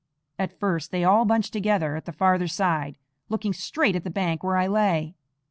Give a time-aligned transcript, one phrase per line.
[0.39, 2.97] At first they all bunched together at the farther side,
[3.29, 5.13] looking straight at the bank where I lay.